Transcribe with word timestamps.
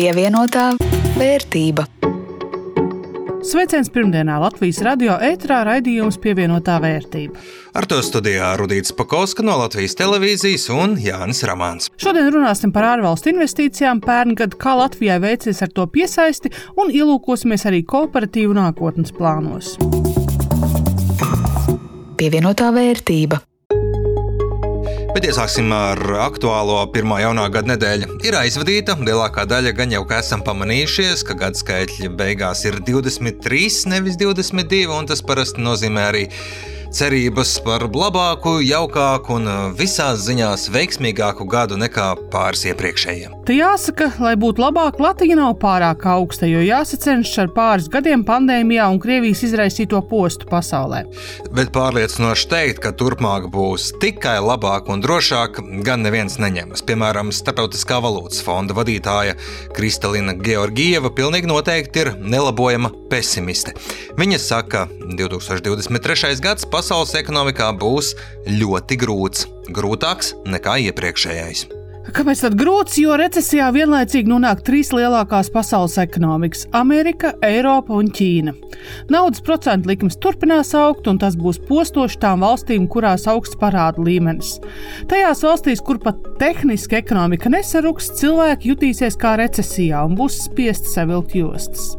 Pievienotā 0.00 0.78
vērtība. 1.20 1.82
Sveiciens 3.44 3.90
pirmdienā 3.92 4.38
Latvijas 4.40 4.78
radio 4.86 5.18
ētrā 5.20 5.58
raidījums 5.68 6.16
pievienotā 6.22 6.78
vērtība. 6.80 7.36
Ar 7.76 7.84
to 7.90 7.98
studijā 8.00 8.54
Rudīts 8.56 8.94
Pakauska 8.96 9.44
no 9.44 9.58
Latvijas 9.60 9.98
televīzijas 10.00 10.64
un 10.72 10.96
Jānis 11.04 11.44
Ramāns. 11.44 11.90
Šodien 12.00 12.30
runāsim 12.32 12.72
par 12.72 12.88
ārvalstu 12.94 13.34
investīcijām 13.34 14.00
pērngad, 14.06 14.56
kā 14.56 14.72
Latvijai 14.80 15.18
veicies 15.20 15.60
ar 15.60 15.74
to 15.76 15.84
piesaisti 15.92 16.48
un 16.80 16.88
ielūkosimies 16.88 17.68
arī 17.68 17.84
kooperatīvu 17.84 18.56
nākotnes 18.56 19.12
plānos. 19.12 19.76
Pievienotā 22.16 22.72
vērtība. 22.72 23.44
Bet 25.10 25.24
iesāksim 25.26 25.72
ar 25.74 25.98
aktuālo 26.22 26.76
pirmā 26.94 27.16
jaunā 27.24 27.48
gada 27.50 27.72
nedēļu. 27.72 28.20
Ir 28.22 28.36
aizvadīta, 28.38 28.94
lielākā 28.94 29.42
daļa 29.50 29.72
gan 29.74 29.90
jau 29.90 30.04
ka 30.06 30.20
esam 30.22 30.44
pamanījušies, 30.46 31.24
ka 31.26 31.34
gada 31.40 31.58
skaitļi 31.58 32.12
beigās 32.14 32.62
ir 32.68 32.78
23, 32.86 33.90
nevis 33.90 34.20
22, 34.20 34.86
un 34.94 35.10
tas 35.10 35.24
parasti 35.26 35.66
nozīmē 35.66 36.04
arī 36.12 36.22
cerības 36.94 37.52
par 37.64 37.84
labāku, 37.86 38.56
jaukāku 38.64 39.36
un 39.36 39.48
visās 39.78 40.24
ziņās 40.26 40.68
veiksmīgāku 40.74 41.46
gadu 41.50 41.78
nekā 41.80 42.06
pāris 42.32 42.64
iepriekšējiem. 42.70 43.36
Te 43.46 43.56
jāsaka, 43.56 44.10
lai 44.22 44.32
būtu 44.40 44.62
labāk, 44.62 44.98
Latvija 45.02 45.36
nav 45.38 45.56
pārāk 45.62 46.06
augsta, 46.10 46.48
jo 46.50 46.62
jāsacenšas 46.64 47.44
ar 47.44 47.52
pāris 47.54 47.90
gadiem 47.92 48.24
pandēmijā 48.26 48.88
un 48.90 49.00
Krievijas 49.02 49.44
izraisīto 49.46 50.00
postu 50.10 50.48
pasaulē. 50.50 51.04
Bet 51.54 51.72
pārliecinoši 51.76 52.50
teikt, 52.50 52.82
ka 52.84 52.94
turpmāk 52.96 53.50
būs 53.54 53.90
tikai 54.02 54.38
labāk 54.44 54.90
un 54.92 55.04
drošāk, 55.04 55.62
gan 55.86 56.06
neviens 56.06 56.40
neņemas. 56.42 56.84
Piemēram, 56.88 57.34
Startautiskā 57.34 58.00
valūtas 58.02 58.42
fonda 58.44 58.74
vadītāja 58.76 59.36
Kristalina 59.76 60.34
Georgieva 60.38 61.12
pilnīgi 61.14 61.50
noteikti 61.50 62.04
ir 62.04 62.12
nelabojama 62.18 62.92
pesimiste. 63.10 63.74
Viņa 64.18 64.38
saka, 64.42 64.70
ka 64.70 64.86
2023. 65.16 66.40
gads 66.44 66.66
pasaules 66.80 67.12
ekonomikā 67.18 67.68
būs 67.76 68.14
ļoti 68.48 68.96
grūts, 69.02 69.44
grūtāks 69.76 70.32
nekā 70.48 70.78
iepriekšējais. 70.88 71.66
Kāpēc 72.10 72.40
tad 72.42 72.54
grūts? 72.58 72.96
Jo 72.98 73.14
recesijā 73.20 73.66
vienlaicīgi 73.74 74.30
nonāk 74.30 74.62
trīs 74.66 74.88
lielākās 74.96 75.50
pasaules 75.52 75.98
ekonomikas- 76.00 76.64
Amerika, 76.80 77.34
Eiropa 77.44 77.92
un 77.94 78.08
Ķīna. 78.08 78.54
Naudas 79.12 79.44
procentu 79.44 79.92
likmes 79.92 80.16
turpinās 80.16 80.72
augt, 80.74 81.06
un 81.06 81.20
tas 81.20 81.36
būs 81.36 81.60
postoši 81.68 82.18
tām 82.18 82.40
valstīm, 82.40 82.88
kurās 82.88 83.28
augsts 83.28 83.60
parāda 83.60 84.00
līmenis. 84.00 84.56
Tajās 85.06 85.44
valstīs, 85.44 85.84
kur 85.84 85.98
pat 85.98 86.16
tehniski 86.40 86.96
ekonomika 86.96 87.52
nesaruks, 87.52 88.10
cilvēki 88.18 88.72
jutīsies 88.72 89.20
kā 89.20 89.36
recesijā 89.36 90.02
un 90.08 90.16
būs 90.16 90.48
spiesti 90.48 90.88
savilkt 90.88 91.36
jostas. 91.36 91.94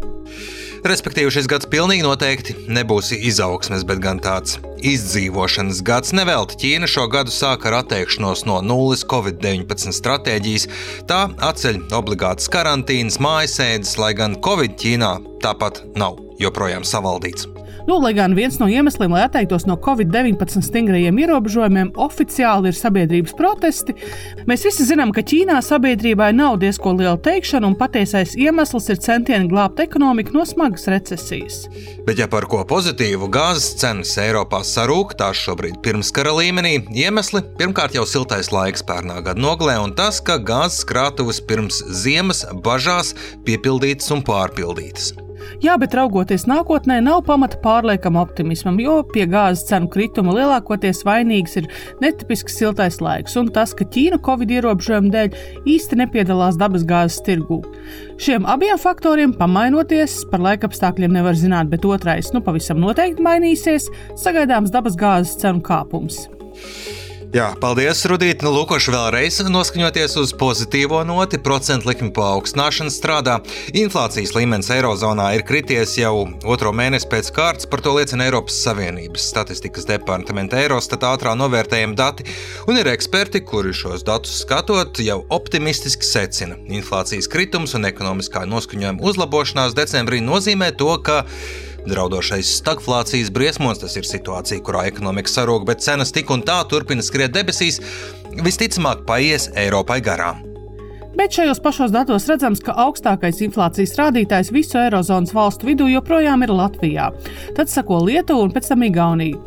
Respektīvi, 0.82 1.30
šis 1.30 1.46
gads 1.46 1.68
pilnīgi 1.70 2.02
noteikti 2.02 2.56
nebūs 2.74 3.12
izaugsmes, 3.14 3.84
bet 3.86 4.00
gan 4.02 4.18
tāds 4.24 4.58
izdzīvošanas 4.82 5.84
gads. 5.86 6.14
Nevelti 6.18 6.58
Ķīna 6.64 6.90
šo 6.90 7.06
gadu 7.12 7.34
sāka 7.34 7.70
ar 7.70 7.78
atteikšanos 7.84 8.48
no 8.50 8.58
nulles 8.66 9.06
Covid-19 9.06 9.94
stratēģijas. 9.94 10.68
Tā 11.10 11.22
atceļ 11.52 11.84
obligātas 11.94 12.50
karantīnas, 12.50 13.22
mājasēdes, 13.22 13.94
lai 14.02 14.16
gan 14.18 14.40
Covid 14.42 14.74
Ķīnā 14.82 15.14
tāpat 15.46 15.84
nav 15.94 16.18
joprojām 16.42 16.88
savaldīts. 16.88 17.46
Nu, 17.88 17.98
lai 18.02 18.14
gan 18.14 18.36
viens 18.38 18.58
no 18.62 18.68
iemesliem, 18.70 19.12
lai 19.16 19.24
atteiktos 19.26 19.66
no 19.66 19.78
Covid-19 19.82 20.62
stingrajiem 20.66 21.18
ierobežojumiem, 21.24 21.94
oficiāli 22.02 22.70
ir 22.70 22.78
sabiedrības 22.78 23.34
protesti, 23.38 23.96
mēs 24.50 24.66
visi 24.68 24.86
zinām, 24.86 25.14
ka 25.16 25.24
Ķīnā 25.26 25.58
sabiedrībai 25.66 26.30
nav 26.38 26.60
diezko 26.62 26.94
liela 26.98 27.18
teikšana, 27.22 27.72
un 27.72 27.78
patiesais 27.80 28.36
iemesls 28.38 28.90
ir 28.94 29.02
centieni 29.02 29.50
glābt 29.52 29.82
ekonomiku 29.82 30.36
no 30.36 30.46
smagas 30.46 30.86
recesijas. 30.92 31.64
Bet, 32.06 32.20
ja 32.22 32.30
par 32.32 32.46
ko 32.52 32.62
pozitīvu 32.68 33.30
gāzes 33.34 33.74
cenas 33.82 34.14
Eiropā 34.22 34.62
sarūk, 34.68 35.16
tās 35.18 35.42
šobrīd 35.42 35.82
pirmskara 35.86 36.36
līmenī, 36.38 36.78
iemesli 36.94 37.44
pirmkārt 37.58 37.98
jau 37.98 38.06
siltais 38.10 38.52
laiks 38.54 38.86
pērnā 38.86 39.22
gada 39.26 39.42
nogalē, 39.42 39.80
un 39.82 39.96
tas, 39.98 40.22
ka 40.22 40.38
gāzes 40.38 40.86
krātuves 40.88 41.42
pirms 41.42 41.82
ziemas 42.04 42.46
bažās 42.66 43.16
piepildītas 43.48 44.14
un 44.14 44.26
pārpildītas. 44.28 45.14
Jā, 45.60 45.76
bet 45.82 45.96
raugoties 45.98 46.46
nākotnē, 46.48 47.02
nav 47.04 47.26
pamata 47.28 47.60
pārliekam 47.62 48.16
optimismam, 48.22 48.80
jo 48.80 49.02
pie 49.12 49.26
gāzes 49.30 49.66
cenu 49.68 49.90
krituma 49.92 50.34
lielākoties 50.38 51.04
vainīgs 51.08 51.58
ir 51.60 51.68
netipisks 52.04 52.56
siltais 52.62 53.02
laiks 53.04 53.36
un 53.42 53.52
tas, 53.52 53.76
ka 53.76 53.84
Ķīna 53.92 54.22
Covid 54.24 54.54
ierobežojumu 54.56 55.12
dēļ 55.12 55.38
īsti 55.76 56.00
nepiedalās 56.00 56.60
dabasgāzes 56.62 57.20
tirgū. 57.28 57.60
Šiem 58.22 58.48
abiem 58.50 58.80
faktoriem 58.80 59.36
pamainoties, 59.36 60.22
par 60.32 60.46
laikapstākļiem 60.48 61.20
nevar 61.20 61.36
zināt, 61.36 61.72
bet 61.74 61.86
otrais 61.90 62.32
nu 62.36 62.44
pavisam 62.46 62.80
noteikti 62.80 63.26
mainīsies- 63.26 63.92
sagaidāms 64.24 64.72
dabasgāzes 64.72 65.36
cenu 65.44 65.60
kāpums. 65.66 66.28
Jā, 67.32 67.54
paldies, 67.56 68.02
Rudīt. 68.12 68.42
Nu, 68.44 68.50
Lūkoši 68.52 68.92
vēlreiz 68.92 69.38
noskaņoties 69.48 70.18
uz 70.20 70.34
pozitīvo 70.36 70.98
noti. 71.08 71.38
Procentu 71.40 71.88
likmi 71.88 72.10
paaugstināšana 72.12 72.92
strādā. 72.92 73.38
Inflācijas 73.72 74.34
līmenis 74.36 74.68
Eirozonā 74.76 75.30
ir 75.38 75.46
krities 75.48 75.94
jau 75.96 76.26
otro 76.44 76.74
mēnesi 76.76 77.08
pēc 77.08 77.30
kārtas. 77.32 77.70
Par 77.72 77.86
to 77.86 77.96
liecina 77.96 78.28
Eiropas 78.28 78.60
Savienības 78.66 79.30
statistikas 79.32 79.88
departamenta 79.88 80.60
Eurostat 80.60 81.08
ātrā 81.08 81.32
novērtējuma 81.40 81.96
dati. 81.96 82.28
Un 82.68 82.84
ir 82.84 82.92
eksperti, 82.92 83.46
kuri 83.48 83.72
šos 83.80 84.04
datus 84.04 84.42
skatot, 84.44 85.00
jau 85.00 85.22
optimistiski 85.32 86.04
secina. 86.04 86.60
Inflācijas 86.68 87.32
kritums 87.32 87.80
un 87.80 87.88
ekonomiskā 87.88 88.44
noskaņojuma 88.44 89.08
uzlabošanās 89.08 89.80
decembrī 89.80 90.20
nozīmē 90.20 90.74
to, 90.76 90.98
ka 91.00 91.22
Draudošais 91.88 92.52
stagflācijas 92.60 93.32
briesmos 93.34 93.82
tas 93.82 93.96
ir 93.98 94.06
situācija, 94.06 94.62
kurā 94.66 94.86
ekonomika 94.92 95.32
sarūk, 95.32 95.66
bet 95.70 95.82
cenas 95.82 96.14
tik 96.14 96.30
un 96.34 96.46
tā 96.46 96.60
turpina 96.70 97.02
skriet 97.06 97.34
debesīs, 97.34 97.82
visticamāk 98.46 99.06
paies 99.10 99.50
Eiropai 99.58 100.02
garām. 100.06 100.52
Bet 101.18 101.34
šajos 101.36 101.60
pašos 101.60 101.92
datos 101.92 102.24
redzams, 102.30 102.62
ka 102.64 102.72
augstākais 102.86 103.42
inflācijas 103.44 103.98
rādītājs 104.00 104.52
visu 104.56 104.78
Eirozonas 104.80 105.34
valstu 105.36 105.68
vidū 105.68 105.90
joprojām 105.92 106.46
ir 106.46 106.52
Latvijā. 106.56 107.10
Tad 107.58 107.68
sako 107.70 107.98
Lietuva 108.06 108.46
un 108.46 108.54
pēc 108.56 108.66
tam 108.72 108.86
Igaunija. 108.88 109.40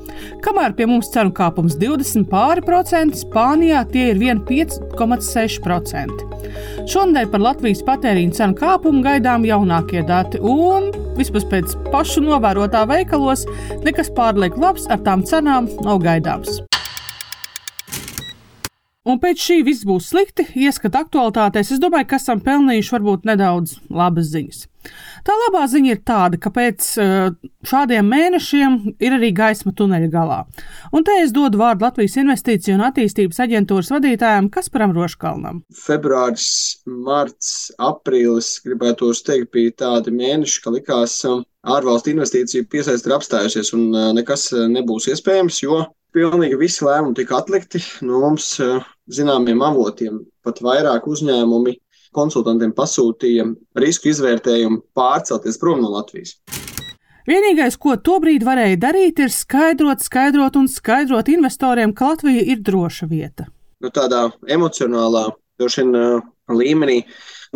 Kamēr 0.44 0.70
pie 0.76 0.86
mums 0.90 1.08
cenu 1.14 1.32
kāpums 1.32 1.74
20 1.80 2.28
pāri 2.28 2.62
procenti, 2.66 3.22
Spānijā 3.24 3.80
tie 3.94 4.04
ir 4.12 4.20
1,6%. 4.20 6.20
Šonadēļ 6.84 7.26
par 7.32 7.40
Latvijas 7.48 7.82
patēriņa 7.88 8.34
cenu 8.42 8.54
kāpumu 8.60 9.00
gaidām 9.06 9.40
jaunākie 9.48 10.02
dati, 10.04 10.36
un 10.44 10.92
vismaz 11.18 11.46
pēc 11.50 11.74
pašu 11.92 12.22
novērotā 12.24 12.84
veikalos 12.90 13.46
nekas 13.84 14.12
pārlieku 14.16 14.62
labs 14.62 14.88
ar 14.90 15.02
tām 15.06 15.24
cenām 15.26 15.70
nav 15.84 16.02
gaidāms. 16.04 16.62
Un 19.04 19.18
pēc 19.20 19.42
šī 19.46 19.58
viss 19.66 19.84
būs 19.84 20.06
slikti, 20.14 20.46
ieskat 20.56 20.94
aktualitātēs. 20.96 21.74
Es 21.74 21.80
domāju, 21.82 22.08
ka 22.08 22.16
esam 22.16 22.40
pelnījuši 22.40 22.94
varbūt 22.94 23.26
nedaudz 23.28 23.74
labas 23.92 24.30
ziņas. 24.32 24.62
Tā 25.24 25.32
labā 25.40 25.62
ziņa 25.72 25.92
ir 25.94 26.00
tāda, 26.04 26.36
ka 26.36 26.50
pēc 26.52 26.86
eh, 27.00 27.30
šādiem 27.64 28.10
mēnešiem 28.12 28.74
ir 29.00 29.14
arī 29.16 29.30
gaisma 29.36 29.72
tuneļa 29.72 30.10
galā. 30.12 30.40
Un 30.92 31.06
te 31.06 31.14
es 31.22 31.32
dodu 31.32 31.62
vārdu 31.62 31.86
Latvijas 31.86 32.18
Investīciju 32.20 32.76
un 32.76 32.84
attīstības 32.90 33.40
aģentūras 33.46 33.88
vadītājam 33.94 34.50
Kasparam 34.52 34.92
Roškalnam. 34.92 35.62
Februāris, 35.86 36.50
marts, 36.84 37.70
aprīlis, 37.80 38.58
gribētu 38.66 39.08
teikt, 39.24 39.48
bija 39.56 39.72
tādi 39.86 40.12
mēneši, 40.12 40.60
ka 40.60 40.74
likās 40.74 41.16
um, 41.30 41.40
ārvalstu 41.72 42.12
investīciju 42.12 42.68
piesaist 42.68 43.08
ir 43.08 43.16
apstājusies 43.16 43.72
un 43.78 43.88
uh, 43.94 44.10
nekas 44.16 44.50
uh, 44.52 44.66
nebūs 44.68 45.08
iespējams, 45.14 45.62
jo 45.64 45.86
pilnīgi 46.14 46.60
visi 46.60 46.84
lēmumi 46.84 47.16
tika 47.16 47.40
atlikti 47.40 47.80
no 48.04 48.20
mums 48.22 48.58
zināmiem 49.10 49.64
avotiem. 49.66 50.20
Pat 50.44 50.60
vairāk 50.62 51.08
uzņēmumi 51.10 51.74
konsultantiem 52.14 52.72
pasūtīja 52.76 53.48
risku 53.82 54.10
izvērtējumu 54.12 54.82
pārcelties 54.96 55.60
prom 55.60 55.82
no 55.82 55.92
Latvijas. 55.96 56.36
Vienīgais, 57.24 57.78
ko 57.80 57.96
tobrīd 57.96 58.44
varēja 58.44 58.76
darīt, 58.82 59.22
ir 59.24 59.32
skaidrot, 59.32 60.02
skaidrot 60.04 60.58
un 60.60 60.66
skaidrot 60.68 61.30
investoriem, 61.32 61.94
ka 61.96 62.10
Latvija 62.12 62.42
ir 62.52 62.60
droša 62.60 63.08
vieta. 63.08 63.46
Nu, 63.80 63.88
tādā 63.88 64.26
emocionālā 64.48 65.30
vien, 65.60 65.94
līmenī 66.52 66.98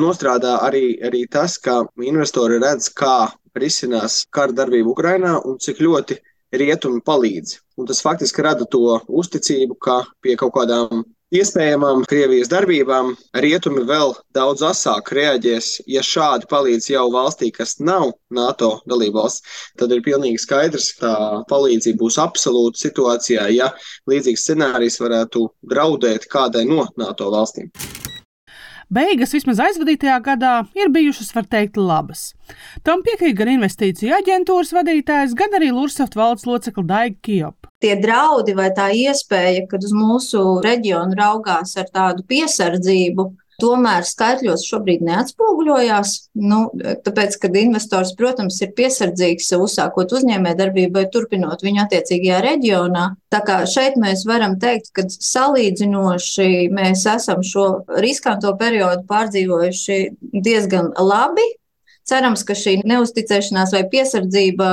nostrādā 0.00 0.58
arī, 0.64 0.96
arī 1.04 1.26
tas, 1.30 1.58
ka 1.60 1.82
investori 2.00 2.58
redz, 2.62 2.88
kā 2.88 3.28
risinās 3.58 4.22
kara 4.30 4.54
darbība 4.56 4.94
Ukrajinā 4.94 5.36
un 5.44 5.58
cik 5.60 5.82
ļoti 5.84 6.18
rietumi 6.56 7.02
palīdz. 7.04 7.58
Un 7.78 7.86
tas 7.86 8.00
faktiski 8.02 8.42
rada 8.42 8.64
to 8.64 9.00
uzticību, 9.08 9.76
ka 9.76 10.00
pie 10.22 10.36
kaut 10.40 10.54
kādām 10.56 11.04
iespējamām 11.34 12.04
Krievijas 12.08 12.50
darbībām 12.52 13.12
rietumi 13.42 13.84
vēl 13.88 14.14
daudz 14.36 14.64
asāk 14.70 15.12
reaģēs, 15.16 15.70
ja 15.90 16.02
šādi 16.04 16.48
palīdz 16.50 16.90
jau 16.94 17.06
valstī, 17.12 17.50
kas 17.54 17.76
nav 17.80 18.12
NATO 18.34 18.78
dalībvalsts. 18.88 19.44
Tad 19.80 19.92
ir 19.92 20.04
pilnīgi 20.06 20.40
skaidrs, 20.42 20.92
ka 21.00 21.44
palīdzība 21.50 22.02
būs 22.04 22.18
absolūta 22.22 22.80
situācijā, 22.86 23.48
ja 23.54 23.72
līdzīgs 24.10 24.48
scenārijs 24.48 25.00
varētu 25.02 25.48
draudēt 25.68 26.28
kādai 26.32 26.64
no 26.68 26.88
NATO 26.96 27.32
valstīm. 27.34 27.72
Beigas 28.88 29.34
vismaz 29.36 29.58
aizvadītajā 29.60 30.14
gadā 30.24 30.52
ir 30.78 30.88
bijušas, 30.88 31.28
var 31.36 31.44
teikt, 31.52 31.76
labas. 31.76 32.30
Tam 32.88 33.02
piekrīt 33.04 33.34
gan 33.36 33.50
investīciju 33.52 34.14
aģentūras 34.16 34.72
vadītājs, 34.72 35.34
gan 35.36 35.56
arī 35.58 35.68
Lursaft 35.76 36.16
valdes 36.16 36.46
locekla 36.48 36.86
Daiga 36.88 37.18
Kijop. 37.20 37.68
Tie 37.84 37.92
draudi 38.00 38.54
vai 38.56 38.70
tā 38.72 38.88
iespēja, 38.96 39.66
kad 39.68 39.84
uz 39.84 39.92
mūsu 39.92 40.40
reģionu 40.64 41.18
raugās 41.20 41.76
ar 41.76 41.92
tādu 41.92 42.24
piesardzību, 42.32 43.28
tomēr 43.62 44.06
skaitļos 44.06 44.64
šobrīd 44.68 45.02
neatspoguļojās. 45.06 46.14
Nu, 46.46 46.60
tāpēc, 47.04 47.36
kad 47.42 47.56
investors, 47.58 48.14
protams, 48.18 48.60
ir 48.62 48.72
piesardzīgs 48.78 49.50
uzsākot 49.58 50.14
uzņēmējdarbību 50.18 50.94
vai 50.94 51.06
turpinot 51.12 51.64
viņu 51.66 51.82
attiecīgajā 51.84 52.40
reģionā. 52.46 53.08
Tā 53.34 53.42
kā 53.46 53.60
šeit 53.68 53.98
mēs 54.00 54.24
varam 54.28 54.56
teikt, 54.62 54.92
ka 54.94 55.06
salīdzinoši 55.10 56.68
mēs 56.74 57.06
esam 57.10 57.42
šo 57.46 57.68
riskanto 57.98 58.54
periodu 58.60 59.02
pārdzīvojuši 59.10 59.98
diezgan 60.46 60.92
labi. 61.02 61.46
Cerams, 62.08 62.40
ka 62.48 62.54
šī 62.56 62.78
neusticēšanās 62.88 63.74
vai 63.74 63.82
piesardzība 63.90 64.70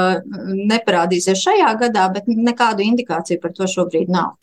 neparādīsies 0.69 1.41
šajā 1.41 1.73
gadā, 1.81 2.05
bet 2.13 2.29
nekādu 2.31 2.85
indikāciju 2.85 3.41
par 3.43 3.57
to 3.57 3.67
šobrīd 3.67 4.13
nav. 4.13 4.37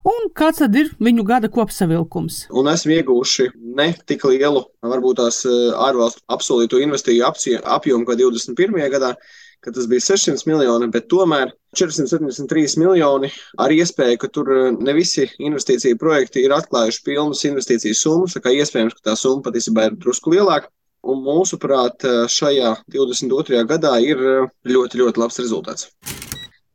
Un 0.00 0.30
kāds 0.32 0.62
tad 0.62 0.76
ir 0.80 0.88
viņu 0.96 1.26
gada 1.28 1.50
kopsavilkums? 1.52 2.46
Un 2.56 2.70
esam 2.72 2.94
ieguvuši 2.94 3.50
ne 3.76 3.90
tik 4.08 4.24
lielu, 4.24 4.62
varbūt 4.80 5.18
tās 5.20 5.42
eh, 5.44 5.74
ārvalstu 5.76 6.24
apsolīto 6.32 6.80
investīciju 6.80 7.60
apjomu 7.68 8.08
kā 8.08 8.16
21. 8.16 8.80
gadā, 8.94 9.10
kad 9.60 9.76
tas 9.76 9.90
bija 9.90 10.00
600 10.06 10.48
miljoni, 10.48 10.88
bet 10.94 11.10
tomēr 11.12 11.52
473 11.76 12.80
miljoni 12.80 13.28
ar 13.60 13.76
iespēju, 13.76 14.22
ka 14.22 14.32
tur 14.32 14.48
eh, 14.56 14.70
ne 14.72 14.96
visi 14.96 15.28
investīciju 15.36 16.00
projekti 16.00 16.46
ir 16.46 16.56
atklājuši 16.56 17.04
pilnas 17.04 17.44
investīciju 17.52 18.00
summas, 18.00 18.40
kā 18.40 18.56
iespējams, 18.56 18.96
ka 18.96 19.10
tā 19.10 19.18
summa 19.20 19.50
patiesībā 19.50 19.90
ir 19.90 20.00
drusku 20.00 20.32
lielāka. 20.32 20.72
Un 21.04 21.20
mūsuprāt, 21.28 22.08
eh, 22.08 22.24
šajā 22.24 22.72
22. 22.96 23.68
gadā 23.68 23.98
ir 24.00 24.24
ļoti, 24.64 25.04
ļoti 25.04 25.26
labs 25.26 25.44
rezultāts. 25.44 25.90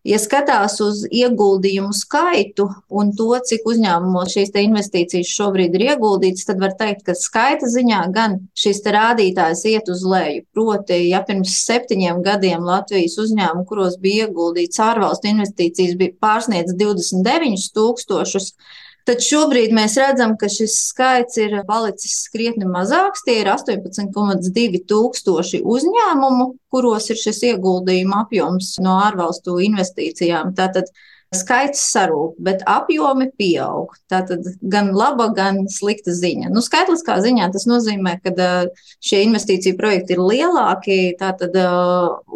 Ja 0.06 0.20
skatās 0.22 0.76
uz 0.86 1.00
ieguldījumu 1.10 1.90
skaitu 1.98 2.68
un 2.94 3.10
to, 3.18 3.32
cik 3.50 3.64
uzņēmumos 3.66 4.36
šīs 4.36 4.52
investīcijas 4.62 5.32
šobrīd 5.34 5.74
ir 5.80 5.86
ieguldītas, 5.88 6.46
tad 6.46 6.62
var 6.62 6.76
teikt, 6.78 7.02
ka 7.08 7.16
skaita 7.18 7.66
ziņā 7.74 8.04
gan 8.14 8.38
šis 8.54 8.84
rādītājs 8.86 9.66
iet 9.72 9.90
uz 9.90 10.04
leju. 10.06 10.44
Proti, 10.54 11.00
ja 11.10 11.24
pirms 11.26 11.58
septiņiem 11.66 12.22
gadiem 12.26 12.70
Latvijas 12.70 13.18
uzņēmumu, 13.26 13.66
kuros 13.66 13.98
bija 14.02 14.28
ieguldīts 14.28 14.84
ārvalstu 14.86 15.32
investīcijas, 15.34 15.98
bija 15.98 16.14
pārsniedz 16.22 16.78
29 16.78 17.72
tūkstošus, 17.74 18.54
Tad 19.06 19.22
šobrīd 19.22 19.74
mēs 19.78 20.00
redzam, 20.02 20.32
ka 20.42 20.48
šis 20.50 20.76
skaits 20.88 21.38
ir 21.38 21.60
palicis 21.68 22.24
krietni 22.34 22.66
mazāks. 22.66 23.22
Tie 23.26 23.36
ir 23.44 23.52
18,2 23.54 24.82
tūkstoši 24.90 25.62
uzņēmumu, 25.62 26.48
kuros 26.74 27.12
ir 27.14 27.20
šis 27.22 27.44
ieguldījuma 27.52 28.24
apjoms 28.26 28.80
no 28.82 28.96
ārvalstu 29.04 29.60
investīcijām. 29.68 30.56
Tātad 30.58 30.90
skaits 31.38 31.84
sarūk, 31.92 32.40
bet 32.48 32.64
apjomi 32.70 33.28
pieaug. 33.38 33.94
Tā 34.10 34.24
tad 34.26 34.48
gan 34.74 34.90
laba, 34.98 35.28
gan 35.38 35.68
slikta 35.70 36.14
ziņa. 36.16 36.50
Nu, 36.54 36.64
skaitliskā 36.66 37.20
ziņā 37.22 37.52
tas 37.54 37.68
nozīmē, 37.70 38.18
ka 38.26 38.34
šie 39.06 39.22
investīciju 39.28 39.78
projekti 39.78 40.18
ir 40.18 40.24
lielāki, 40.26 41.00
tātad 41.20 41.54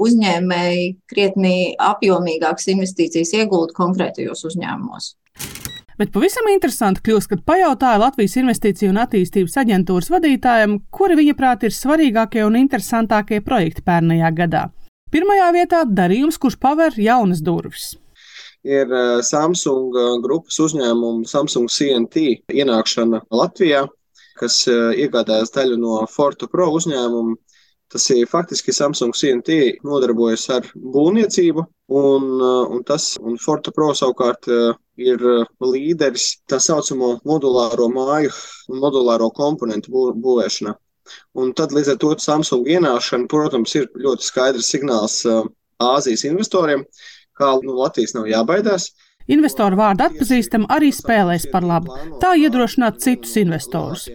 uzņēmēji 0.06 0.92
krietni 1.10 1.56
apjomīgākas 1.82 2.70
investīcijas 2.76 3.34
iegūt 3.42 3.74
konkrētajos 3.78 4.46
uzņēmumos. 4.52 5.16
Bet 6.00 6.14
pavisam 6.16 6.48
interesanti 6.48 7.04
kļūst, 7.04 7.28
kad 7.34 7.46
pajautāja 7.48 8.00
Latvijas 8.00 8.38
Investīciju 8.40 8.94
un 8.94 9.02
attīstības 9.04 9.58
aģentūras 9.60 10.12
vadītājiem, 10.14 10.78
kuri 10.96 11.20
viņaprāt 11.20 11.68
ir 11.68 11.76
svarīgākie 11.76 12.46
un 12.48 12.56
interesantākie 12.56 13.42
projekti 13.44 13.84
pērnajā 13.84 14.30
gadā. 14.38 14.70
Pirmajā 15.12 15.50
vietā 15.58 15.84
darījums, 15.84 16.38
kurš 16.40 16.56
paver 16.62 16.96
jaunas 16.96 17.44
durvis 17.44 17.98
ir 18.64 18.92
eh, 18.92 19.22
Samsung 19.24 19.96
eh, 19.96 20.16
grupas 20.24 20.60
uzņēmuma 20.60 21.28
Samsung 21.28 21.70
CNT 21.72 22.26
ienākšana 22.52 23.24
Latvijā, 23.32 23.86
kas 24.40 24.62
eh, 24.68 25.06
iegādājas 25.06 25.54
daļu 25.56 25.78
no 25.80 26.02
Fortu 26.12 26.50
Pro 26.52 26.70
uzņēmuma. 26.76 27.38
Tas 27.90 28.06
ir 28.14 28.28
faktiski 28.30 28.74
Samsung 28.76 29.16
CNT 29.18 29.56
nodarbojas 29.86 30.44
ar 30.54 30.68
būvniecību, 30.78 31.64
un, 32.00 32.28
un 32.76 32.84
tas 32.86 33.16
un 33.18 33.40
Fortu 33.42 33.74
Pro 33.74 33.90
savukārt 33.98 34.46
ir 35.00 35.24
uh, 35.26 35.48
līderis 35.64 36.28
tā 36.50 36.60
saucamo 36.62 37.16
modulāro 37.26 37.88
māju 37.90 38.30
un 38.70 38.84
modulāro 38.84 39.32
komponentu 39.34 39.96
bū, 39.96 40.04
būvēšanā. 40.22 40.76
Un 41.42 41.54
tad 41.58 41.74
līdz 41.74 41.96
ar 41.96 41.98
to 42.04 42.12
Samsung 42.22 42.70
ienākšana, 42.70 43.30
protams, 43.32 43.74
ir 43.80 43.90
ļoti 43.98 44.28
skaidrs 44.28 44.70
signāls 44.70 45.24
Āzijas 45.80 46.26
investoriem, 46.28 46.84
kā 47.40 47.56
nu, 47.64 47.74
Latvijas 47.80 48.14
nav 48.18 48.28
jābaidās. 48.30 48.92
Investoru 49.30 49.78
vārdu 49.78 50.08
atpazīstam 50.08 50.66
arī 50.74 50.90
spēlēs 50.96 51.46
par 51.52 51.66
labu, 51.66 51.94
tā 52.22 52.34
iedrošināt 52.42 52.98
citus 53.04 53.36
investorus. 53.38 54.08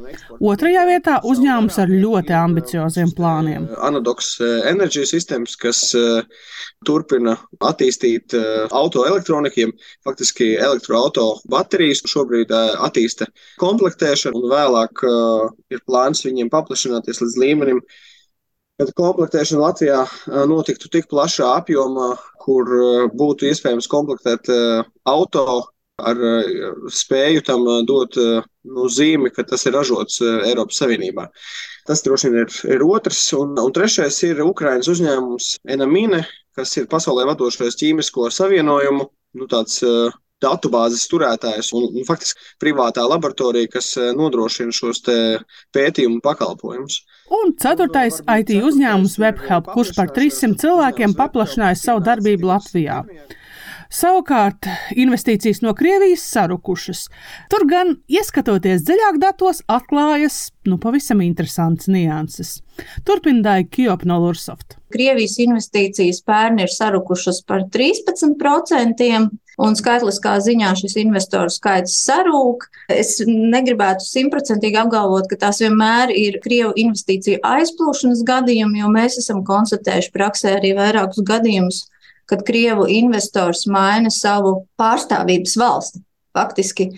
Otrajā 0.42 0.84
vietā 0.88 1.20
uzņēmums 1.30 1.78
ar 1.82 1.92
ļoti 1.92 2.34
ambicioziem 2.34 3.12
plāniem. 3.14 3.68
Anadox 3.86 4.34
eh, 4.42 4.66
Energy 4.72 5.04
Systems, 5.06 5.54
kas 5.60 5.84
eh, 5.98 6.24
turpina 6.86 7.36
attīstīt 7.62 8.34
eh, 8.34 8.64
autoelektronikiem, 8.74 9.74
faktiski 10.06 10.54
elektroauto 10.58 11.28
baterijas, 11.50 12.02
šobrīd 12.10 12.50
attīsta 12.54 13.28
komplektēšanu 13.62 14.42
un 14.42 14.50
vēlāk 14.50 15.04
ir 15.72 15.80
plāns 15.86 16.24
viņiem 16.26 16.50
paplašināties 16.52 17.22
līdz 17.22 17.38
līmenim, 17.40 17.80
kad 18.80 18.90
komplektēšana 18.98 19.62
Latvijā 19.62 20.00
notiktu 20.50 20.90
tik 20.90 21.06
plašā 21.10 21.50
apjomā, 21.60 22.14
kur 22.42 22.70
būtu 23.14 23.48
iespējams 23.50 23.88
komplektēt 23.90 24.50
auto 25.06 25.46
ar 26.02 26.18
spēju 26.90 27.44
tam 27.46 27.62
dot 27.86 28.16
nu, 28.18 28.88
zīmi, 28.90 29.30
ka 29.30 29.44
tas 29.46 29.62
ir 29.68 29.76
ražots 29.76 30.18
Eiropas 30.24 30.80
Savienībā. 30.82 31.28
Tas 31.86 32.02
droši 32.02 32.32
vien 32.32 32.42
ir, 32.42 32.56
ir 32.74 32.82
otrs. 32.86 33.20
Un, 33.38 33.54
un 33.60 33.74
trešais 33.76 34.18
ir 34.26 34.42
Ukraiņas 34.42 34.90
uzņēmums 34.90 35.50
Enamine, 35.70 36.24
kas 36.56 36.74
ir 36.80 36.90
pasaulē 36.90 37.28
vadošais 37.30 37.78
ķīmisko 37.78 38.26
savienojumu. 38.32 39.06
Nu, 39.38 39.48
tāds, 39.50 39.78
datubāzes 40.44 41.08
turētājs 41.10 41.72
un, 41.76 41.88
un 41.90 42.06
faktiski 42.08 42.40
privātā 42.62 43.06
laboratorija, 43.08 43.72
kas 43.76 43.94
nodrošina 44.16 44.74
šos 44.74 45.02
pētījumu 45.74 46.20
pakalpojumus. 46.24 47.00
Un 47.34 47.54
ceturtais 47.60 48.20
IT 48.20 48.52
uzņēmums 48.60 49.16
WebHelp, 49.20 49.72
kurš 49.72 49.94
par 49.96 50.12
300 50.12 50.60
cilvēkiem 50.60 51.16
paplašināja 51.16 51.80
savu 51.80 52.04
darbību 52.04 52.52
Latvijā. 52.52 53.00
Savukārt, 53.94 54.66
investīcijas 54.98 55.60
no 55.62 55.70
Krievijas 55.76 56.24
sarukušas. 56.34 57.04
Tur 57.52 57.62
gan, 57.70 57.92
ieskatoties 58.10 58.82
dziļāk 58.88 59.20
datos, 59.22 59.60
atklājas 59.70 60.48
nu, 60.66 60.80
pavisam 60.82 61.22
interesants 61.22 61.86
nianses. 61.86 62.56
Turpināja 63.06 63.68
Kijop 63.70 64.02
no 64.08 64.18
Lursoft. 64.24 64.80
Krievijas 64.94 65.36
investīcijas 65.44 66.24
pērni 66.26 66.66
ir 66.66 66.74
sarukušas 66.74 67.44
par 67.46 67.68
13%, 67.76 69.30
un 69.62 69.76
skaitliskā 69.78 70.34
ziņā 70.42 70.74
šis 70.80 70.98
investoru 71.04 71.52
skaits 71.52 71.96
sarūk. 72.06 72.68
Es 72.90 73.16
negribētu 73.28 74.06
simtprocentīgi 74.06 74.80
apgalvot, 74.82 75.30
ka 75.30 75.40
tās 75.46 75.62
vienmēr 75.62 76.12
ir 76.14 76.40
Krievu 76.44 76.74
investīciju 76.84 77.42
aizplūšanas 77.46 78.22
gadījumi, 78.26 78.82
jo 78.82 78.92
mēs 78.92 79.18
esam 79.22 79.44
konstatējuši 79.46 80.14
praksē 80.14 80.56
arī 80.58 80.74
vairākus 80.78 81.24
gadījumus 81.26 81.84
kad 82.26 82.42
Krievu 82.46 82.86
investors 82.88 83.66
maina 83.68 84.10
savu 84.10 84.64
pārstāvības 84.80 85.58
valsti. 85.60 86.00
Faktiski 86.34 86.88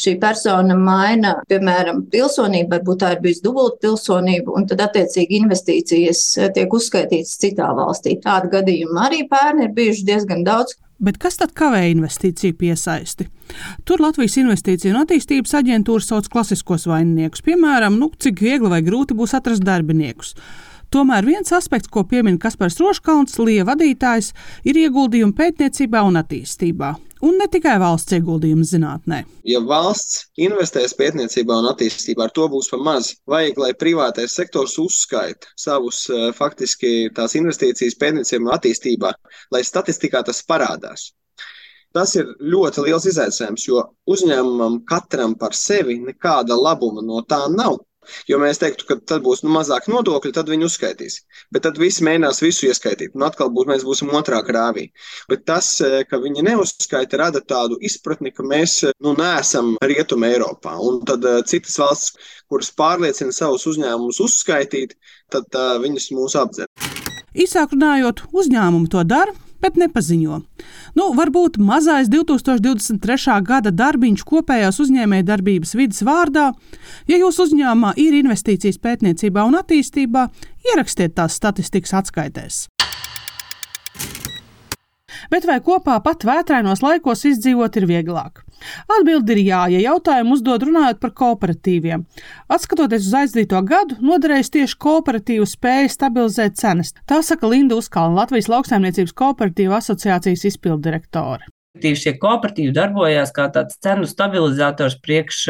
šī 0.00 0.14
persona 0.20 0.76
maina, 0.78 1.34
piemēram, 1.50 2.04
pilsonību, 2.12 2.70
varbūt 2.74 3.00
tā 3.02 3.12
ir 3.14 3.22
bijusi 3.24 3.44
dubulta 3.44 3.80
pilsonība, 3.86 4.52
un 4.56 4.68
tad 4.68 4.82
attiecīgi 4.86 5.40
investīcijas 5.40 6.22
tiek 6.56 6.72
uzskaitītas 6.78 7.36
citā 7.42 7.70
valstī. 7.76 8.16
Tādu 8.22 8.52
gadījumu 8.56 9.00
arī 9.02 9.22
pērni 9.30 9.66
ir 9.66 9.76
bijuši 9.76 10.06
diezgan 10.08 10.44
daudz. 10.46 10.76
Bet 10.96 11.18
kas 11.20 11.36
tad 11.36 11.52
kavē 11.56 11.82
investīciju 11.90 12.56
piesaisti? 12.56 13.26
Tur 13.84 14.00
Latvijas 14.00 14.38
Investīcija 14.40 14.94
un 14.94 15.02
attīstības 15.02 15.52
aģentūra 15.58 16.04
sauc 16.04 16.30
klasiskos 16.32 16.86
vaininiekus, 16.88 17.44
piemēram, 17.44 17.98
nu, 18.00 18.08
cik 18.16 18.40
viegli 18.40 18.70
vai 18.72 18.80
grūti 18.86 19.16
būs 19.18 19.36
atrast 19.36 19.64
darbiniekus. 19.66 20.32
Tomēr 20.96 21.26
viens 21.28 21.52
aspekts, 21.52 21.90
ko 21.92 22.06
piemin 22.08 22.38
Kaspars 22.40 22.78
Roškalns, 22.80 23.34
Lija 23.44 23.66
vadītājs, 23.68 24.30
ir 24.64 24.78
ieguldījumi 24.80 25.34
pētniecībā 25.36 26.00
un 26.08 26.16
attīstībā. 26.22 26.94
Un 27.28 27.36
ne 27.36 27.44
tikai 27.52 27.74
valsts 27.82 28.16
ieguldījums 28.16 28.70
zinātnē. 28.72 29.18
Ja 29.44 29.60
valsts 29.60 30.22
investēs 30.40 30.94
pētniecībā 30.96 31.58
un 31.60 31.68
attīstībā, 31.68 32.24
ar 32.24 32.32
to 32.38 32.46
būs 32.48 32.70
par 32.72 32.80
maz. 32.86 33.10
Vajag, 33.28 33.60
lai 33.60 33.70
privātais 33.76 34.38
sektors 34.40 34.78
uzskaita 34.80 35.52
savus 35.60 36.06
eh, 36.08 36.30
faktiski 36.38 37.10
tās 37.18 37.36
investīcijas 37.36 37.98
pētniecībā 38.00 38.46
un 38.46 38.54
attīstībā, 38.56 39.12
lai 39.52 39.62
statistikā 39.68 40.24
tas 40.24 40.40
parādās. 40.48 41.10
Tas 41.92 42.16
ir 42.16 42.32
ļoti 42.40 42.86
liels 42.88 43.04
izaicinājums, 43.12 43.68
jo 43.68 43.84
uzņēmumam 44.08 44.80
katram 44.88 45.36
par 45.36 45.52
sevi 45.52 45.98
nekāda 46.00 46.56
labuma 46.56 47.04
no 47.04 47.20
tā 47.28 47.42
nav. 47.52 47.82
Jo 48.30 48.38
mēs 48.42 48.60
teiktu, 48.62 48.86
ka 48.88 48.98
tad 49.12 49.24
būs 49.26 49.42
nu, 49.44 49.52
mazāk 49.54 49.88
nodokļu, 49.90 50.32
tad 50.36 50.50
viņi 50.52 50.66
uzskaitīs. 50.68 51.20
Bet 51.54 51.66
tad 51.66 51.80
visi 51.80 52.04
mēģinās 52.06 52.42
visu 52.44 52.68
ieskaitīt, 52.70 53.14
un 53.16 53.26
atkal 53.26 53.50
būs, 53.54 53.68
mēs 53.70 53.86
būsim 53.86 54.12
otrā 54.16 54.42
krāvī. 54.46 54.88
Bet 55.30 55.46
tas, 55.48 55.70
eh, 55.84 56.02
ka 56.08 56.20
viņi 56.22 56.46
neuzskaita, 56.48 57.20
rada 57.22 57.42
tādu 57.42 57.78
izpratni, 57.80 58.34
ka 58.34 58.46
mēs 58.46 58.78
eh, 58.88 58.96
nu, 59.04 59.14
neesam 59.18 59.74
rietuma 59.82 60.30
Eiropā. 60.32 60.76
Un 60.82 61.02
tad 61.06 61.24
uh, 61.26 61.40
citas 61.46 61.76
valstis, 61.80 62.30
kuras 62.50 62.70
pārliecina 62.76 63.34
savus 63.34 63.66
uzņēmumus 63.70 64.20
uzskaitīt, 64.22 64.96
tad 65.32 65.48
uh, 65.54 65.76
viņas 65.82 66.10
mūs 66.16 66.36
apdzer. 66.38 66.70
Īsāk 67.36 67.74
runājot, 67.74 68.22
uzņēmumi 68.32 68.90
to 68.92 69.02
dara, 69.04 69.34
bet 69.66 69.80
nepaziņo. 69.80 70.40
Nu, 70.96 71.08
varbūt 71.18 71.58
mazais 71.62 72.10
2023. 72.12 73.40
gada 73.46 73.72
darbiņš 73.74 74.24
kopējās 74.28 74.80
uzņēmējdarbības 74.86 75.74
vidas 75.78 76.04
vārdā, 76.06 76.52
ja 77.10 77.20
jūsu 77.20 77.48
uzņēmumā 77.48 77.96
ir 78.00 78.16
investīcijas 78.22 78.80
pētniecībā 78.82 79.44
un 79.48 79.58
attīstībā, 79.60 80.28
ierakstiet 80.72 81.18
tās 81.18 81.36
statistikas 81.40 81.96
atskaitēs. 82.02 82.66
Bet 85.32 85.46
vai 85.48 85.58
kopā 85.64 85.98
pat 86.04 86.26
vētrainos 86.26 86.82
laikos 86.84 87.24
izdzīvot 87.32 87.80
ir 87.80 87.88
vieglāk? 87.90 88.44
Atbilde 88.88 89.34
ir 89.36 89.42
jā, 89.44 89.62
ja 89.74 89.82
jautājumu 89.90 90.36
uzdod 90.36 90.64
runājot 90.68 91.00
par 91.02 91.12
kooperatīviem. 91.20 92.06
Atskatoties 92.52 93.08
uz 93.10 93.18
aizdīto 93.22 93.60
gadu, 93.68 93.98
noderēs 94.00 94.52
tieši 94.54 94.78
kooperatīvu 94.86 95.48
spēja 95.48 95.90
stabilizēt 95.92 96.56
cenas. 96.60 96.94
Tā 97.08 97.20
saka 97.26 97.50
Linda 97.52 97.76
Uzkalna, 97.76 98.22
Latvijas 98.22 98.48
lauksaimniecības 98.52 99.16
kooperatīva 99.16 99.82
asociācijas 99.82 100.48
izpildirektore 100.52 101.50
šie 101.82 102.14
kooperatīvi 102.20 102.74
darbojās 102.76 103.32
kā 103.36 103.48
tāds 103.54 103.78
cenu 103.82 104.08
stabilizators 104.08 104.98
priekš 105.02 105.42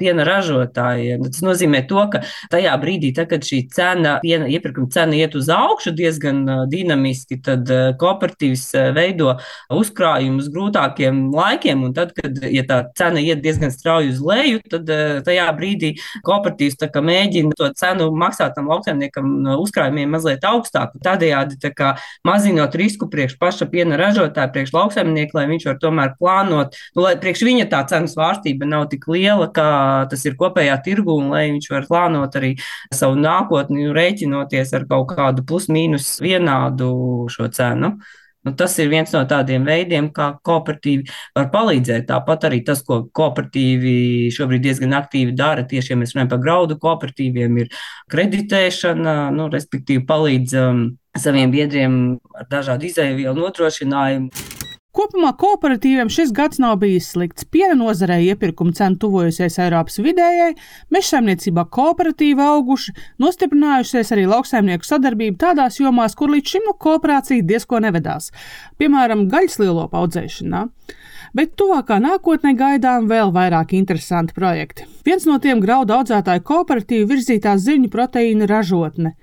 piena 0.00 0.26
ražotājiem. 0.28 1.24
Tas 1.28 1.42
nozīmē 1.44 1.82
to, 1.90 2.02
ka 2.12 2.22
tajā 2.52 2.74
brīdī, 2.82 3.12
tā, 3.16 3.26
kad 3.30 3.44
šī 3.46 3.62
cena, 3.74 4.18
piena 4.24 4.48
iepirkuma 4.50 4.90
cena 4.92 5.16
iet 5.18 5.36
uz 5.38 5.50
augšu 5.52 5.94
diezgan 5.96 6.42
dinamiski, 6.70 7.40
tad 7.44 7.70
kooperatīvs 8.00 8.66
veido 8.96 9.36
uzkrājumus 9.74 10.50
grūtākiem 10.52 11.28
laikiem, 11.34 11.86
tad, 11.96 12.14
kad 12.16 12.38
ja 12.50 12.64
tā 12.68 12.82
cena 12.98 13.22
iet 13.22 13.42
diezgan 13.44 13.72
strauji 13.74 14.14
uz 14.14 14.22
leju, 14.24 14.62
tad 14.70 14.90
tajā 15.26 15.48
brīdī 15.56 15.94
kooperatīvs 16.26 16.80
mēģina 17.00 17.56
to 17.56 17.70
cenu 17.78 18.10
maksāt 18.16 18.54
tam 18.56 18.68
lauksaimniekam 18.70 19.56
uzkrājumiem 19.60 20.10
mazliet 20.12 20.44
augstāku. 20.46 21.00
Tādējādi 21.04 21.58
tā 21.62 21.94
mazinot 22.26 22.74
risku 22.78 23.08
priekš 23.10 23.36
paša 23.40 23.68
piena 23.70 23.98
ražotāja, 24.00 24.50
priekš 24.52 24.74
lauksaimnieka, 24.74 25.36
lai 25.38 25.46
viņš 25.50 25.69
var 25.70 25.80
tomēr 25.82 26.14
plānot, 26.20 26.78
nu, 26.96 27.04
lai 27.06 27.16
priekš 27.20 27.44
viņa 27.48 27.68
tā 27.72 27.82
cenu 27.90 28.10
svārstība 28.10 28.68
nav 28.68 28.88
tik 28.92 29.08
liela, 29.10 29.48
kā 29.54 29.70
tas 30.10 30.24
ir 30.28 30.38
kopējā 30.40 30.78
tirgu, 30.86 31.16
un 31.22 31.32
lai 31.34 31.46
viņš 31.54 31.70
var 31.72 31.90
plānot 31.90 32.40
arī 32.40 32.54
savu 32.94 33.18
nākotni, 33.20 33.90
rēķinoties 33.96 34.74
ar 34.78 34.88
kaut 34.90 35.14
kādu 35.16 35.46
plus-mínus 35.46 36.16
vienādu 36.24 36.90
šo 37.32 37.50
cenu. 37.54 37.96
Nu, 38.40 38.54
tas 38.56 38.72
ir 38.80 38.88
viens 38.88 39.10
no 39.12 39.20
tādiem 39.28 39.66
veidiem, 39.68 40.06
kā 40.16 40.30
kooperatīvi 40.48 41.10
var 41.36 41.50
palīdzēt. 41.52 42.06
Tāpat 42.08 42.46
arī 42.48 42.62
tas, 42.64 42.80
ko 42.86 43.02
kooperatīvi 43.12 44.30
šobrīd 44.32 44.64
diezgan 44.64 44.96
aktīvi 44.96 45.34
dara, 45.36 45.66
tieši 45.68 45.92
ja 45.92 45.98
mēs 46.00 46.14
runājam 46.14 46.30
par 46.32 46.40
graudu 46.46 46.78
kooperatīviem, 46.80 47.58
ir 47.60 47.82
kreditēšana, 48.12 49.18
nu, 49.36 49.50
respektīvi 49.52 50.06
palīdz 50.08 50.56
um, 50.62 50.82
saviem 51.20 51.52
biedriem 51.52 52.00
ar 52.32 52.48
dažādu 52.48 52.88
izēvielu 52.88 53.36
nodrošinājumu. 53.36 54.59
Kopumā 54.90 55.30
kooperatīviem 55.38 56.08
šis 56.10 56.32
gads 56.34 56.58
nav 56.58 56.80
bijis 56.82 57.12
slikts. 57.12 57.44
Piena 57.46 57.76
nozarē 57.78 58.16
iepirkuma 58.24 58.74
cena 58.74 58.98
tuvojusies 58.98 59.60
Eiropas 59.62 60.00
vidējai, 60.02 60.56
mežsaimniecībā 60.90 61.62
kooperatīvi 61.76 62.42
auguši, 62.42 62.96
nostiprinājusies 63.22 64.10
arī 64.16 64.26
lauksaimnieku 64.32 64.88
sadarbība 64.88 65.38
tādās 65.44 65.78
jomās, 65.78 66.18
kur 66.18 66.34
līdz 66.34 66.56
šim 66.56 66.66
nu 66.66 66.74
kooperācija 66.74 67.46
diezko 67.46 67.78
nevedās, 67.86 68.32
piemēram, 68.82 69.28
gaļas 69.30 69.60
lielopu 69.62 70.02
audzēšanā. 70.02 70.66
Bet 71.38 71.54
tuvākā 71.54 72.02
nākotnē 72.02 72.56
gaidām 72.58 73.06
vēl 73.06 73.30
vairāk 73.30 73.76
interesanti 73.78 74.34
projekti. 74.34 74.90
Viens 75.06 75.22
no 75.30 75.38
tiem 75.38 75.62
graudu 75.62 75.94
audzētāju 76.00 76.42
kooperatīvu 76.50 77.06
virzītā 77.12 77.54
ziņu 77.62 77.94
proteīna 77.94 78.50
ražotne. 78.50 79.14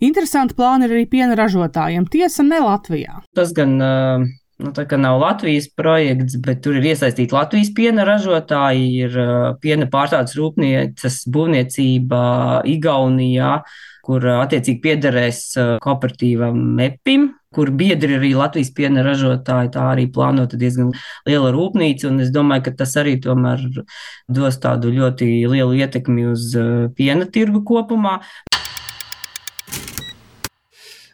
Interesanti 0.00 0.56
plāni 0.56 0.88
ir 0.88 0.96
arī 0.96 1.04
piena 1.06 1.36
ražotājiem, 1.36 2.08
tiesa 2.10 2.42
ne 2.46 2.64
Latvijā. 2.64 3.20
Tas 3.36 3.52
gan 3.54 3.76
uh, 3.76 4.24
Nu, 4.62 4.70
tā 4.74 4.84
kā 4.86 4.98
nav 5.00 5.18
Latvijas 5.18 5.66
projekts, 5.74 6.36
bet 6.42 6.60
tur 6.62 6.76
ir 6.78 6.86
iesaistīti 6.92 7.34
Latvijas 7.34 7.72
piena 7.74 8.04
ražotāji, 8.06 8.84
ir 9.06 9.16
piena 9.62 9.88
pārstādes 9.90 10.36
rūpnieces 10.38 11.22
būvniecība 11.34 12.22
Igaunijā, 12.70 13.56
kur 14.06 14.26
attiecīgi 14.36 14.82
piederēs 14.84 15.40
kooperatīvam 15.82 16.58
MEPIM, 16.78 17.26
kur 17.54 17.72
biedri 17.74 18.16
arī 18.20 18.32
Latvijas 18.38 18.70
piena 18.76 19.02
ražotāji. 19.06 19.72
Tā 19.74 19.88
arī 19.96 20.06
plānota 20.14 20.58
diezgan 20.60 20.94
liela 21.28 21.50
rūpnīca, 21.54 22.08
un 22.12 22.22
es 22.22 22.30
domāju, 22.34 22.68
ka 22.68 22.76
tas 22.84 22.94
arī 23.02 23.18
tomēr 23.22 23.66
dos 24.30 24.62
tādu 24.62 24.94
ļoti 24.94 25.28
lielu 25.50 25.82
ietekmi 25.82 26.30
uz 26.32 26.52
piena 26.98 27.26
tirgu 27.26 27.64
kopumā. 27.66 28.20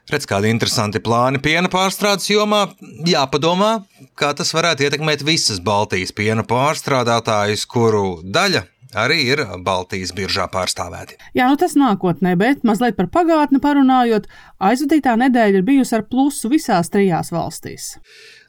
Redz, 0.08 0.24
kādi 0.24 0.48
interesanti 0.48 1.02
plāni 1.04 1.36
piena 1.44 1.68
pārstrādes 1.68 2.30
jomā. 2.30 2.62
Jāpadomā, 3.04 3.82
kā 4.16 4.30
tas 4.36 4.54
varētu 4.56 4.86
ietekmēt 4.86 5.20
visas 5.26 5.60
Baltijas 5.60 6.14
piena 6.16 6.46
pārstrādātājus, 6.48 7.66
kuru 7.68 8.22
daļa 8.24 8.64
arī 8.96 9.18
ir 9.34 9.42
Baltijas 9.66 10.14
biržā 10.16 10.46
pārstāvēti. 10.48 11.18
Jā, 11.36 11.50
nu 11.52 11.60
tas 11.60 11.76
nākotnē, 11.76 12.32
bet 12.40 12.64
mazliet 12.64 12.96
par 12.96 13.10
pagātni 13.12 13.60
parunājot, 13.60 14.30
aizvadītā 14.64 15.18
nedēļa 15.26 15.60
ir 15.60 15.68
bijusi 15.68 15.98
ar 15.98 16.06
plusu 16.08 16.48
visās 16.52 16.88
trijās 16.94 17.28
valstīs. 17.34 17.96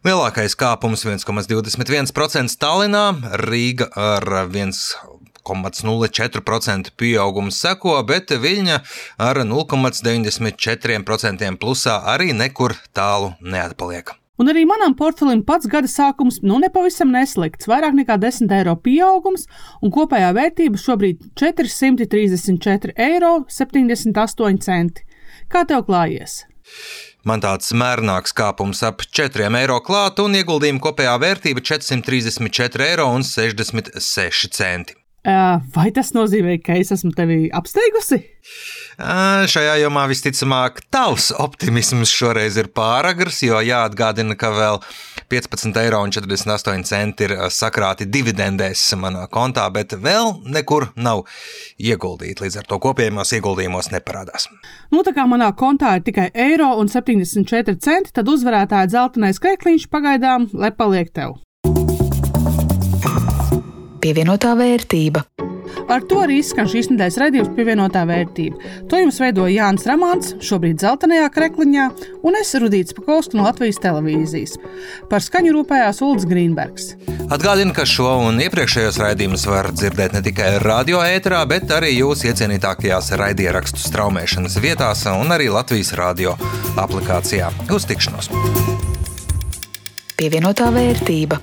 Lielākais 0.07 0.55
kāpums 0.55 1.03
1,21% 1.03 2.55
Tallinā, 2.61 3.05
Rīga 3.43 3.91
ar 3.99 4.23
1,5%. 4.47 5.18
0,04% 5.55 6.91
pieaugums 6.99 7.61
seko, 7.61 8.03
bet 8.07 8.31
Viļņa 8.31 8.79
ar 9.17 9.37
0,94% 9.47 11.57
plusā 11.59 12.01
arī 12.13 12.33
nekur 12.33 12.73
tālu 12.93 13.33
neatpaliek. 13.41 14.19
Un 14.39 14.47
arī 14.47 14.61
manam 14.63 14.93
portfelim 14.95 15.41
pats 15.43 15.67
gada 15.67 15.83
sākums 15.91 16.39
nu 16.47 16.55
nepavisam 16.63 17.11
neslikts. 17.11 17.67
Vairāk 17.67 17.91
nekā 17.97 18.15
10 18.23 18.47
eiro 18.55 18.71
pieaugums, 18.79 19.51
un 19.83 19.91
kopējā 19.91 20.31
vērtība 20.37 20.79
šobrīd 20.79 21.35
434,78 21.41 22.95
eiro. 23.03 23.43
Kā 25.51 25.67
tev 25.67 25.83
klājies? 25.89 26.47
Man 27.27 27.43
tāds 27.43 27.67
mērnāks 27.75 28.31
kāpums 28.31 28.79
ap 28.87 29.03
4 29.03 29.51
eiro 29.59 29.83
klāt, 29.83 30.23
un 30.23 30.31
ieguldījuma 30.39 30.79
kopējā 30.87 31.19
vērtība 31.19 31.59
434,66 31.73 34.63
eiro. 34.69 34.95
Vai 35.23 35.89
tas 35.91 36.13
nozīmē, 36.15 36.61
ka 36.63 36.77
es 36.79 36.93
esmu 36.95 37.11
tevi 37.15 37.49
apsteigusi? 37.51 38.21
Šajā 38.99 39.75
jomā 39.81 40.05
visticamāk, 40.09 40.79
tavs 40.91 41.29
optimisms 41.35 42.11
šoreiz 42.11 42.55
ir 42.59 42.69
pāragrs, 42.75 43.41
jo 43.43 43.59
jāatgādina, 43.63 44.37
ka 44.39 44.51
vēl 44.55 44.79
15,48 45.31 45.83
eiro 45.83 46.01
ir 47.25 47.35
sakrāti 47.53 48.07
dividendēs 48.07 48.85
manā 48.99 49.27
kontā, 49.31 49.67
bet 49.75 49.97
vēl 49.99 50.39
nekur 50.47 50.89
nav 50.95 51.25
ieguldīti. 51.77 52.45
Līdz 52.45 52.61
ar 52.63 52.71
to 52.71 52.79
kopējos 52.79 53.35
ieguldījumos 53.35 53.91
neparādās. 53.91 54.47
Nu, 54.91 55.03
tā 55.03 55.13
kā 55.15 55.27
manā 55.27 55.51
kontā 55.55 55.97
ir 55.99 56.07
tikai 56.07 56.29
eiro 56.33 56.71
un 56.79 56.87
74 56.91 57.75
centi, 57.83 58.15
tad 58.15 58.31
uzvarētāja 58.31 58.89
dzeltenais 58.95 59.43
krekliņš 59.43 59.91
pagaidām 59.91 60.49
lepaliek 60.55 61.11
tev 61.11 61.37
pievienotā 64.01 64.55
vērtība. 64.59 65.25
Ar 65.89 66.03
to 66.09 66.19
arī 66.23 66.39
izskan 66.41 66.67
šīs 66.69 66.89
nedēļas 66.91 67.17
raidījums 67.21 67.51
pievienotā 67.57 68.03
vērtība. 68.09 68.71
To 68.89 68.99
jums 68.99 69.19
veidoja 69.21 69.65
Jānis 69.65 69.85
Ramāns, 69.89 70.31
šobrīd 70.45 70.79
dzeltenajā 70.81 71.27
krekliņā, 71.33 71.85
un 72.25 72.37
es 72.39 72.53
Rudīts 72.61 72.95
Pakausks 72.97 73.37
no 73.37 73.45
Latvijas 73.45 73.81
televīzijas. 73.83 74.57
Par 75.11 75.23
skaņu 75.25 75.53
rūpējās 75.57 76.01
Ulds 76.05 76.27
Grīnbergs. 76.29 76.91
Atgādinu, 77.29 77.73
ka 77.77 77.85
šo 77.89 78.15
un 78.25 78.41
iepriekšējos 78.45 78.99
raidījumus 79.01 79.45
var 79.49 79.71
dzirdēt 79.75 80.17
ne 80.17 80.23
tikai 80.25 80.55
radio 80.63 81.03
ēterā, 81.05 81.43
bet 81.49 81.69
arī 81.73 81.93
jūsu 81.97 82.31
iecienītākajās 82.31 83.13
raidierakstu 83.21 83.81
straumēšanas 83.85 84.57
vietās 84.63 85.05
un 85.13 85.37
arī 85.37 85.51
Latvijas 85.53 85.93
radio 85.97 86.33
aplikācijā. 86.81 87.53
Uz 87.73 87.85
tikšanos! 87.89 88.33
Pievienotā 90.19 90.67
vērtība. 90.75 91.39